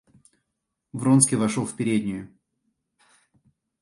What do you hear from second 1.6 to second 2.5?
в переднюю.